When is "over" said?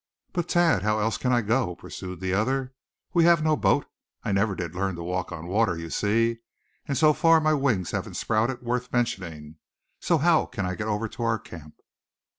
10.87-11.07